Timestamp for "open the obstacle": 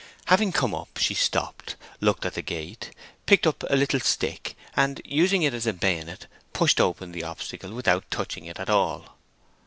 6.81-7.71